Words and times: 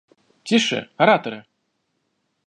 Тише, 0.45 0.79
ораторы! 1.03 1.39